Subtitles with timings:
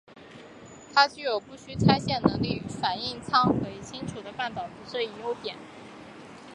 [0.95, 2.41] 它具有不需拆卸反
[2.99, 5.55] 应舱就可以清除舱壁附着的半导体物质这一优点。